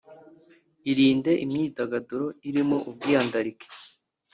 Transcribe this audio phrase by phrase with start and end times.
[0.91, 3.67] Irinde imyidagaduro irimo ubwiyandarike